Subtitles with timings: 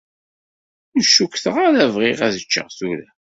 [0.95, 3.09] Ur cukkteɣ ara bɣiɣ ad ččeɣ tura.